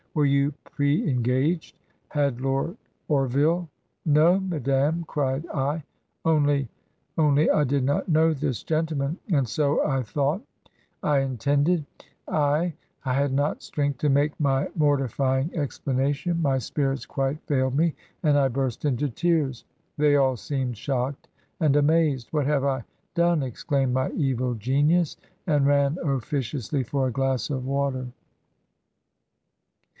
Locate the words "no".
4.05-4.39